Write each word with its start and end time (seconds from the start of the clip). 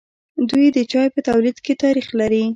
دوی 0.49 0.67
د 0.75 0.77
چای 0.91 1.07
په 1.15 1.19
تولید 1.27 1.57
کې 1.65 1.73
تاریخ 1.83 2.07
لري. 2.19 2.43